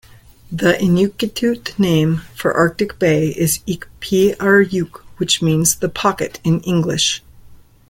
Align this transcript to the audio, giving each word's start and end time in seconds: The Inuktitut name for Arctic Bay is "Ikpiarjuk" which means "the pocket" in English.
The 0.51 0.73
Inuktitut 0.73 1.77
name 1.77 2.23
for 2.33 2.53
Arctic 2.55 2.97
Bay 2.97 3.27
is 3.27 3.59
"Ikpiarjuk" 3.67 4.97
which 5.17 5.43
means 5.43 5.75
"the 5.75 5.89
pocket" 5.89 6.39
in 6.43 6.59
English. 6.61 7.21